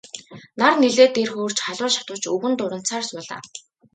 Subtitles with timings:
[0.59, 3.41] Нар нэлээд дээр хөөрч халуун шатавч өвгөн дурандсаар суулаа.